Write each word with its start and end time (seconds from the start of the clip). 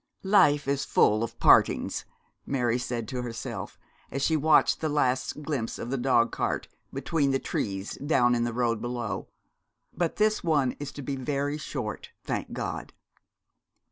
'Life 0.23 0.67
is 0.67 0.83
full 0.83 1.23
of 1.23 1.37
partings,' 1.39 2.05
Mary 2.47 2.79
said 2.79 3.07
to 3.09 3.21
herself, 3.21 3.77
as 4.09 4.23
she 4.23 4.35
watched 4.35 4.81
the 4.81 4.89
last 4.89 5.43
glimpse 5.43 5.77
of 5.77 5.91
the 5.91 5.97
dogcart 5.99 6.67
between 6.91 7.29
the 7.29 7.37
trees 7.37 7.99
down 8.03 8.33
in 8.33 8.43
the 8.43 8.51
road 8.51 8.81
below, 8.81 9.27
'but 9.95 10.15
this 10.15 10.43
one 10.43 10.71
is 10.79 10.91
to 10.93 11.03
be 11.03 11.15
very 11.15 11.59
short, 11.59 12.09
thank 12.25 12.51
God.' 12.51 12.93